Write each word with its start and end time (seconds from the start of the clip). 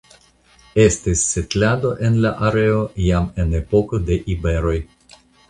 Estis 0.83 1.21
setlado 1.33 1.91
en 2.09 2.17
la 2.23 2.31
areo 2.47 2.81
jam 3.09 3.29
en 3.45 3.55
epoko 3.61 4.01
de 4.09 4.19
iberoj. 4.37 4.77